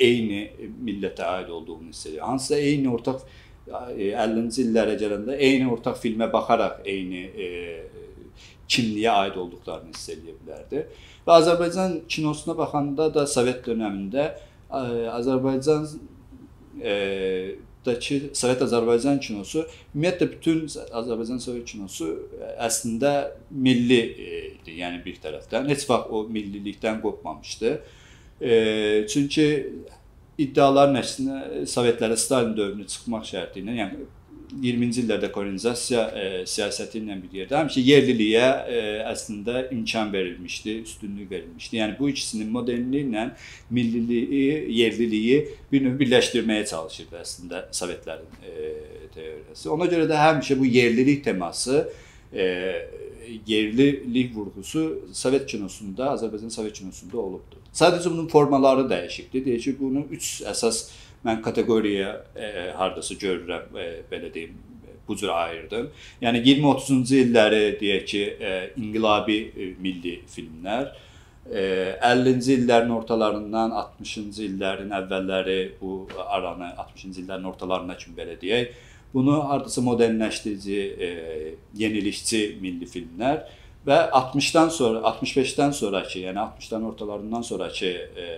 eyni 0.00 0.50
millətə 0.84 1.24
aid 1.24 1.48
olduğunu 1.48 1.88
hiss 1.88 2.06
edir. 2.06 2.18
Hansısa 2.18 2.56
eyni 2.58 2.90
ortaq 2.90 3.26
50-ci 3.66 4.66
illərə 4.66 4.96
gələndə 5.00 5.36
eyni 5.38 5.68
ortaq 5.72 5.96
filmə 6.00 6.28
baxaraq 6.32 6.82
eyni 6.84 7.22
e, 7.24 7.48
kimliyə 8.68 9.12
aid 9.24 9.38
olduqlarını 9.40 9.94
hiss 9.94 10.10
edə 10.12 10.34
bilərdi. 10.40 10.82
Və 11.26 11.38
Azərbaycan 11.40 12.00
kinosuna 12.08 12.56
baxanda 12.58 13.08
da 13.14 13.26
Sovet 13.26 13.64
dövründə 13.66 14.32
Azərbaycan 14.70 15.86
e, 16.82 16.94
dakı 17.86 18.20
Sovet 18.32 18.62
Azərbaycan 18.64 19.20
kinosu 19.22 19.64
ümumiyyətlə 19.94 20.30
bütün 20.32 20.62
Azərbaycan 20.68 21.42
Sovet 21.42 21.66
kinosu 21.68 22.08
əslində 22.64 23.12
milli 23.50 24.00
idi, 24.00 24.78
yəni 24.80 25.02
bir 25.04 25.20
tərəfdən 25.22 25.68
heç 25.72 25.84
vaxt 25.90 26.10
o 26.10 26.24
millilikdən 26.32 27.02
qopmamışdı. 27.04 27.74
E, 28.40 28.54
çünki 29.10 29.46
iddiaların 30.40 30.98
əksinə 31.02 31.64
Sovetlərə 31.70 32.16
Stalin 32.18 32.56
dövrünü 32.56 32.88
çıxmaq 32.90 33.26
şərti 33.28 33.62
ilə, 33.62 33.76
yəni 33.82 34.08
20-ci 34.62 35.02
illərdə 35.04 35.30
kolonizasiya 35.34 36.02
e, 36.14 36.24
siyasəti 36.48 37.00
ilə 37.00 37.16
bir 37.22 37.38
yerdə 37.40 37.58
həmişə 37.58 37.82
yerliliyə 37.84 38.44
e, 38.44 38.80
əslində 39.10 39.64
imkan 39.74 40.12
verilmişdi, 40.12 40.76
üstünlük 40.86 41.30
verilmişdi. 41.30 41.78
Yəni 41.80 41.98
bu 41.98 42.10
ikisinin 42.12 42.50
modernliklə 42.54 43.28
milliliyi, 43.74 44.64
yerliliyi 44.78 45.38
bir 45.72 45.86
növ 45.86 45.98
birləşdirməyə 46.02 46.66
çalışırdı 46.70 47.20
əslində 47.20 47.64
Sovetlərin 47.74 48.42
e, 48.42 48.68
teoriyası. 49.14 49.70
Ona 49.74 49.88
görə 49.90 50.08
də 50.10 50.20
həmişə 50.20 50.58
bu 50.60 50.68
yerlilik 50.68 51.24
teması 51.24 51.88
e, 52.32 52.46
yerlilik 53.46 54.36
vurğusu 54.36 55.08
Sovet 55.12 55.46
kinosunda, 55.46 56.12
Azərbaycan 56.14 56.50
Sovet 56.50 56.72
kinosunda 56.72 57.18
olubdu. 57.18 57.60
Sadəcə 57.74 58.10
bunun 58.10 58.28
formaları 58.30 58.86
dəyişibdi. 58.90 59.44
Deyək 59.46 59.64
ki, 59.64 59.72
bunun 59.80 60.06
3 60.14 60.28
əsas 60.52 60.84
mən 61.24 61.42
kateqoriyaya 61.42 62.12
e, 62.36 62.70
hardasa 62.76 63.14
görürəm 63.14 63.78
e, 63.78 63.88
belə 64.10 64.34
deyim 64.34 64.56
bu 65.08 65.16
cür 65.16 65.28
ayırdım. 65.28 65.90
Yəni 66.22 66.40
20-30-cu 66.44 67.18
illəri 67.24 67.64
deyək 67.80 68.06
ki, 68.08 68.22
e, 68.40 68.52
inqilabi 68.80 69.38
e, 69.56 69.68
milli 69.80 70.14
filmlər, 70.30 70.92
e, 71.50 71.64
50-ci 72.00 72.56
illərin 72.60 72.94
ortalarından 72.98 73.74
60-cı 73.80 74.46
illərin 74.48 74.94
əvvəlləri 75.00 75.58
bu 75.80 76.06
aranı 76.24 76.72
60-cı 76.86 77.24
illərin 77.24 77.50
ortalarına 77.52 77.96
kimi 78.00 78.16
belə 78.16 78.38
deyək, 78.40 78.72
bunu 79.14 79.36
hardasa 79.48 79.82
modernləşdirici, 79.84 80.80
e, 80.80 81.10
yenilikçi 81.78 82.42
milli 82.62 82.88
filmlər 82.90 83.44
və 83.86 83.98
60-dan 84.16 84.72
sonra 84.72 85.04
65-dən 85.10 85.76
sonrakı, 85.76 86.24
yəni 86.24 86.40
60-dan 86.40 86.88
ortalarından 86.88 87.42
sonrakı 87.42 87.92
e, 88.16 88.28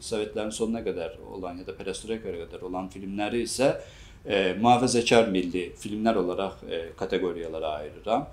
Sovetlərin 0.00 0.52
sonuna 0.54 0.82
qədər 0.84 1.18
olan 1.36 1.60
ya 1.62 1.66
da 1.66 1.74
perestroikaya 1.76 2.44
qədər 2.44 2.64
olan 2.68 2.88
filmləri 2.92 3.44
isə 3.46 3.74
e, 4.24 4.54
mühafizəkar 4.60 5.30
milli 5.30 5.68
filmlər 5.80 6.18
olaraq 6.22 6.64
e, 6.68 6.80
kateqoriyalara 6.98 7.74
ayırıram. 7.80 8.26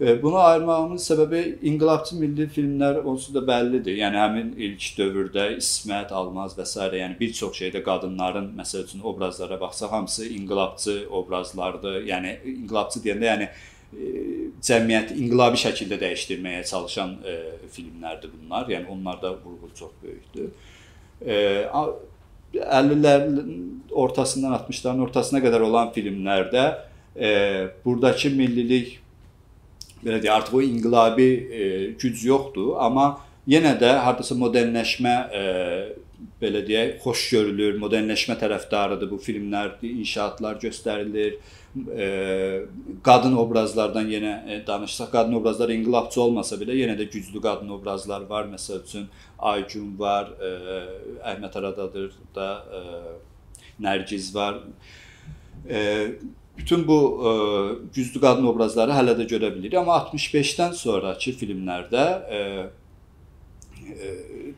E, 0.00 0.22
bunu 0.22 0.38
ayırmağımın 0.38 1.00
səbəbi 1.02 1.40
inqilabçı 1.70 2.16
milli 2.16 2.46
filmlər 2.54 3.00
onsuz 3.02 3.34
da 3.34 3.42
bəllidir. 3.46 3.96
Yəni 3.98 4.20
həmin 4.22 4.52
ilk 4.66 4.90
dövrdə 4.98 5.48
İsmət, 5.56 6.12
Almaz 6.14 6.54
və 6.58 6.66
s. 6.66 6.90
yəni 7.02 7.18
bir 7.18 7.32
çox 7.32 7.58
şeydə 7.62 7.82
qadınların 7.82 8.52
məsəl 8.60 8.86
üçün 8.86 9.02
obrazlara 9.02 9.60
baxsaq 9.60 9.90
hamısı 9.90 10.28
inqilabçı 10.28 11.00
obrazlardır. 11.10 12.04
Yəni 12.06 12.38
inqilabçı 12.54 13.02
deyəndə 13.02 13.32
yəni 13.32 13.50
cəmiyyəti 14.68 15.16
inqilabi 15.16 15.58
şəkildə 15.60 15.98
dəyişdirməyə 16.02 16.64
çalışan 16.68 17.14
e, 17.24 17.36
filmlərdir 17.72 18.30
bunlar. 18.34 18.68
Yəni 18.68 18.86
onlarda 18.92 19.32
vurğu 19.44 19.70
çox 19.74 19.90
böyükdür. 20.02 20.50
50-lərin 22.54 23.38
ortasından 23.90 24.54
60-ların 24.60 25.04
ortasına 25.06 25.40
qədər 25.44 25.64
olan 25.66 25.92
filmlərdə 25.94 26.64
e, 27.16 27.30
burdakı 27.84 28.30
millilik 28.34 28.98
belə 30.04 30.20
deyə 30.22 30.36
artıq 30.36 30.58
o 30.58 30.62
inqilabi 30.62 31.28
e, 31.28 31.68
güc 31.98 32.22
yoxdur, 32.26 32.76
amma 32.78 33.18
yenə 33.50 33.74
də 33.80 33.96
hardasa 34.04 34.36
modernləşmə 34.38 35.14
e, 35.34 35.42
belə 36.42 36.62
deyək, 36.66 36.98
xoş 37.02 37.24
görülür, 37.34 37.78
modernləşmə 37.82 38.36
tərəfdarıdır 38.40 39.10
bu 39.10 39.18
filmlər, 39.22 39.76
inşaatlar 39.82 40.60
göstərilir. 40.62 41.38
E, 41.78 42.06
qadın 43.06 43.36
obrazlardan 43.38 44.08
yenə 44.10 44.34
e, 44.46 44.60
danışsaq, 44.66 45.10
qadın 45.12 45.38
obrazları 45.40 45.76
inqilabçı 45.78 46.22
olmasa 46.22 46.56
belə 46.60 46.76
yenə 46.78 46.96
də 46.98 47.08
güclü 47.10 47.42
qadın 47.44 47.74
obrazlar 47.76 48.26
var. 48.30 48.48
Məsəl 48.54 48.84
üçün 48.84 49.08
Aygün 49.38 49.92
var, 49.98 50.32
e, 50.38 50.52
Əhməd 51.34 51.58
Aradadır 51.58 52.12
da, 52.34 52.48
Nərgiz 53.80 54.34
var. 54.34 54.62
E, 55.68 56.08
bütün 56.58 56.88
bu 56.88 56.98
e, 57.22 57.30
güclü 57.94 58.20
qadın 58.20 58.46
obrazları 58.50 58.94
hələ 58.96 59.14
də 59.18 59.26
görə 59.30 59.52
bilirik, 59.54 59.76
amma 59.78 59.98
65-dən 60.08 60.74
sonrakı 60.74 61.34
filmlərdə 61.38 62.06
e, 62.28 62.40
e, 62.40 62.66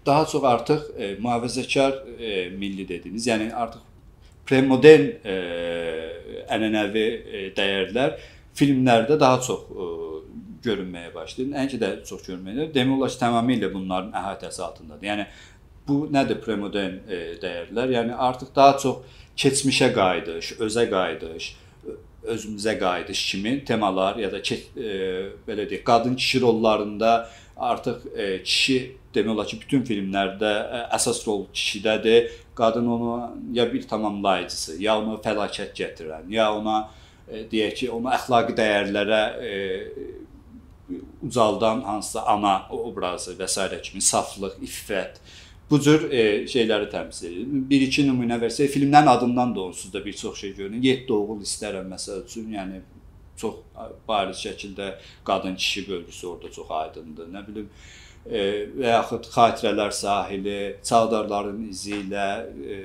daha 0.07 0.27
çox 0.27 0.45
artıq 0.45 0.81
e, 0.99 1.15
mühafizəkar 1.15 1.93
e, 2.19 2.49
milli 2.51 2.89
dediyimiz, 2.89 3.27
yəni 3.27 3.53
artıq 3.55 3.81
premodern 4.47 5.07
e, 5.25 5.37
ənənəvi 6.51 7.07
e, 7.07 7.43
dəyərlər 7.57 8.17
filmlərdə 8.59 9.19
daha 9.21 9.41
çox 9.47 9.71
e, 9.71 9.89
görünməyə 10.65 11.15
başlayır. 11.15 11.53
Nəinki 11.55 11.81
də 11.81 11.93
çox 12.09 12.27
görünməyə. 12.29 12.69
Demək 12.75 12.99
olar 12.99 13.13
ki, 13.13 13.21
tamamilə 13.23 13.73
bunların 13.73 14.13
əhatəsi 14.17 14.63
altındadır. 14.67 15.07
Yəni 15.07 15.27
bu 15.89 16.03
nədir 16.13 16.41
premodern 16.45 17.01
e, 17.09 17.23
dəyərlər? 17.43 17.97
Yəni 17.97 18.17
artıq 18.29 18.55
daha 18.57 18.77
çox 18.79 19.19
keçmişə 19.41 19.93
qayıdış, 19.97 20.55
özə 20.67 20.87
qayıdış, 20.91 21.51
özümüzə 22.35 22.79
qayıdış 22.79 23.31
kimi 23.31 23.65
temalar 23.65 24.17
ya 24.21 24.33
da 24.33 24.41
e, 24.41 24.97
belə 25.47 25.69
deyək, 25.71 25.85
qadın 25.85 26.17
kişi 26.17 26.41
rollarında 26.41 27.31
artıq 27.57 28.07
e, 28.17 28.43
kişi 28.43 28.97
demək 29.15 29.35
olar 29.35 29.51
ki, 29.51 29.59
bütün 29.65 29.85
filmlərdə 29.89 30.53
e, 30.61 30.85
əsas 30.97 31.23
rol 31.27 31.47
kişidədir. 31.55 32.31
Qadın 32.59 32.87
onu 32.95 33.13
ya 33.57 33.67
bir 33.73 33.87
tamamlayıcısı, 33.89 34.77
ya 34.83 34.99
onu 35.01 35.19
fəlakət 35.25 35.75
gətirən, 35.79 36.31
ya 36.35 36.51
ona 36.55 36.83
e, 37.29 37.45
deyək 37.51 37.77
ki, 37.83 37.91
onu 37.97 38.13
əxlaqi 38.17 38.57
dəyərlərə 38.59 39.23
e, 39.41 39.53
ucaldan 41.23 41.85
hansısa 41.87 42.27
ana 42.27 42.55
obrazı 42.75 43.37
və 43.39 43.49
s. 43.49 43.69
kimi 43.83 44.03
saflıq, 44.03 44.59
iffət 44.67 45.21
bu 45.71 45.79
cür 45.81 46.09
e, 46.11 46.23
şeyləri 46.51 46.89
təmsil 46.91 47.31
edir. 47.31 47.67
Bir-iki 47.71 48.03
nümunə 48.09 48.41
versək, 48.43 48.71
filmlərin 48.75 49.11
adından 49.13 49.55
da 49.55 49.69
onsuz 49.69 49.93
da 49.93 50.05
bir 50.05 50.13
çox 50.13 50.41
şey 50.41 50.55
görünür. 50.57 50.83
7 50.83 51.13
oğul 51.13 51.45
istərəm 51.47 51.87
məsəl 51.93 52.25
üçün, 52.27 52.49
yəni 52.57 52.81
çox 53.41 53.89
bariz 54.09 54.45
şəkildə 54.47 54.93
qadın 55.25 55.57
kişi 55.57 55.89
bölgüsü 55.89 56.27
orada 56.27 56.51
çox 56.53 56.71
aydındır. 56.81 57.33
Nə 57.35 57.47
bilim, 57.47 57.71
e, 58.27 58.43
və 58.77 58.93
yaxud 58.97 59.31
xatirələr 59.35 59.93
sahili, 59.97 60.61
çavdarların 60.85 61.65
izi 61.69 61.97
ilə 62.05 62.29
e, 62.75 62.79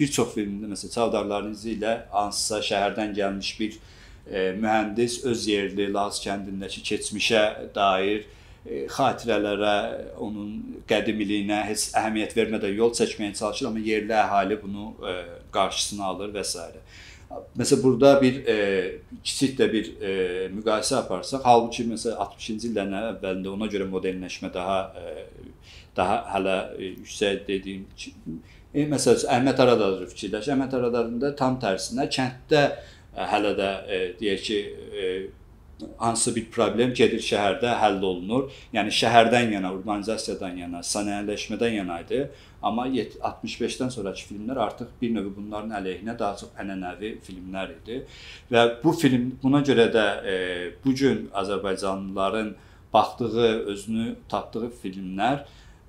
bir 0.00 0.10
çox 0.10 0.34
filmdə 0.34 0.70
məsələn 0.72 0.94
Çavdarların 0.94 1.52
izi 1.54 1.74
ilə 1.78 1.94
hansısa 2.12 2.60
şəhərdən 2.68 3.14
gəlmiş 3.18 3.50
bir 3.60 3.76
e, 3.76 4.40
mühəndis 4.58 5.20
öz 5.30 5.48
yerli 5.48 5.90
Laz 5.94 6.20
kəndindəki 6.24 6.82
keçmişə 6.88 7.42
dair 7.74 8.24
e, 8.66 8.84
xatirələrə, 8.90 9.74
onun 10.18 10.82
qədimiliyinə 10.90 11.62
heç 11.68 11.90
əhəmiyyət 12.00 12.36
vermədən 12.40 12.74
yol 12.74 12.94
çəkməyə 12.98 13.36
çalışır, 13.38 13.70
amma 13.70 13.84
yerli 13.84 14.16
əhali 14.18 14.60
bunu 14.62 14.92
e, 15.06 15.16
qarşısını 15.54 16.04
alır 16.12 16.34
və 16.34 16.44
s. 16.44 16.66
Məsələn 17.58 17.82
burada 17.82 18.14
bir 18.22 18.40
e, 18.46 18.56
kiçik 19.22 19.58
də 19.58 19.68
bir 19.72 19.90
e, 20.00 20.14
müqayisə 20.54 20.98
aparsaq, 21.02 21.44
halbuki 21.46 21.86
məsələn 21.88 22.18
60-cı 22.24 22.70
illərin 22.70 22.98
əvvəlində 23.00 23.52
ona 23.52 23.68
görə 23.70 23.86
modernləşmə 23.90 24.50
daha 24.54 24.80
e, 24.98 25.14
daha 25.96 26.18
hələ 26.34 26.58
e, 26.78 26.90
yüksək 26.98 27.46
dediyim 27.48 27.86
E, 28.74 28.82
məsəl 28.90 29.20
üçün 29.20 29.30
Əhməd 29.30 29.60
Aradadov 29.62 30.08
fikirləş. 30.10 30.48
Əhməd 30.50 30.72
Aradadovda 30.74 31.30
tam 31.38 31.60
tərsinə 31.62 32.08
kənddə 32.10 32.62
e, 32.66 33.26
hələ 33.30 33.52
də 33.60 33.68
e, 33.86 34.00
deyək 34.18 34.46
ki, 34.48 34.56
e, 34.90 35.10
hansısa 35.98 36.34
bir 36.36 36.50
problem 36.50 36.94
gedir 36.94 37.22
şəhərdə 37.22 37.74
həll 37.80 38.02
olunur. 38.02 38.50
Yəni 38.74 38.92
şəhərdən 38.94 39.54
yana, 39.56 39.72
urbanizasiyadan 39.74 40.58
yana, 40.62 40.82
sənayeləşmədən 40.86 41.78
yana 41.80 42.00
idi. 42.04 42.20
Amma 42.62 42.86
65-dən 42.88 43.90
sonrakı 43.92 44.28
filmlər 44.30 44.60
artıq 44.66 44.92
bir 45.00 45.14
növ 45.14 45.32
bunların 45.36 45.74
əleyhinə 45.80 46.18
daha 46.18 46.36
çox 46.40 46.54
ənənəvi 46.60 47.16
filmlər 47.26 47.74
idi. 47.80 48.04
Və 48.52 48.64
bu 48.84 48.94
film 48.96 49.32
buna 49.42 49.60
görə 49.66 49.90
də 49.92 50.06
e, 50.22 50.36
bu 50.84 50.94
gün 50.94 51.28
Azərbaycanlıların 51.34 52.54
baxdığı, 52.94 53.50
özünü 53.74 54.14
tapdığı 54.28 54.70
filmlər 54.82 55.44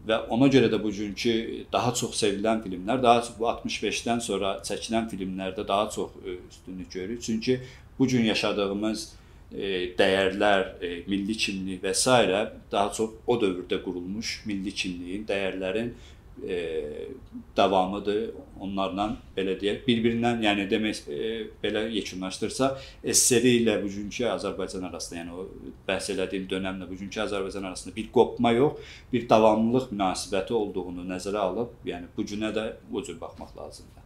və 0.08 0.19
ona 0.34 0.48
görə 0.52 0.69
də 0.69 0.78
bugünkü 0.82 1.65
daha 1.74 1.93
çox 1.93 2.17
sevilən 2.19 2.62
filmlər, 2.65 3.02
daha 3.04 3.21
çox 3.26 3.38
bu 3.39 3.48
65-dən 3.50 4.21
sonra 4.21 4.58
çəkilən 4.65 5.08
filmlərdə 5.10 5.67
daha 5.67 5.89
çox 5.89 6.17
e, 6.26 6.38
üstünlük 6.50 6.91
görür. 6.91 7.21
Çünki 7.21 7.62
bu 8.00 8.08
gün 8.08 8.24
yaşadığımız 8.24 9.13
dəyərlər, 10.00 10.65
e, 10.82 10.91
milli 11.08 11.38
kimlik 11.39 11.84
və 11.84 11.94
s. 11.94 12.12
daha 12.72 12.91
çox 12.94 13.15
o 13.28 13.39
dövrdə 13.41 13.82
qurulmuş 13.84 14.41
milli 14.50 14.72
kimliyin, 14.72 15.26
dəyərlərin 15.30 15.94
e, 16.44 16.60
davamıdır. 17.58 18.32
Onlarla 18.60 19.10
belə 19.36 19.58
deyək, 19.60 19.82
bir-birindən, 19.88 20.39
yəni 20.46 20.68
demək 20.72 21.02
e, 21.12 21.32
belə 21.63 21.86
yekunlaşdırsaq, 21.91 22.80
SSR 23.04 23.50
ilə 23.52 23.76
bugünkü 23.84 24.30
Azərbaycan 24.32 24.88
arasında, 24.89 25.20
yəni 25.22 25.36
o 25.36 25.48
bəhs 25.88 26.10
elədiyim 26.15 26.48
dövrlə 26.52 26.89
bugünkü 26.89 27.22
Azərbaycan 27.26 27.68
arasında 27.72 27.96
bir 27.96 28.08
qopma 28.15 28.56
yox, 28.56 28.96
bir 29.12 29.28
davamlılıq 29.30 29.91
münasibəti 29.91 30.56
olduğunu 30.56 31.08
nəzərə 31.12 31.44
alıb, 31.50 31.78
yəni 31.86 32.12
bu 32.18 32.28
günə 32.32 32.56
də 32.56 32.72
o 32.94 33.04
cür 33.04 33.22
baxmaq 33.22 33.56
lazımdır. 33.60 34.05